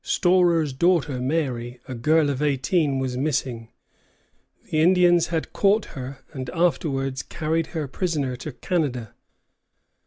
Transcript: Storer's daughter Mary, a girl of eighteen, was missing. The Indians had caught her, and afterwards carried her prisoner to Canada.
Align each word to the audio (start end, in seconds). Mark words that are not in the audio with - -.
Storer's 0.03 0.73
daughter 0.73 1.19
Mary, 1.21 1.79
a 1.87 1.93
girl 1.93 2.31
of 2.31 2.41
eighteen, 2.41 2.97
was 2.97 3.15
missing. 3.17 3.69
The 4.63 4.81
Indians 4.81 5.27
had 5.27 5.53
caught 5.53 5.85
her, 5.93 6.21
and 6.33 6.49
afterwards 6.49 7.21
carried 7.21 7.67
her 7.67 7.87
prisoner 7.87 8.35
to 8.37 8.51
Canada. 8.51 9.13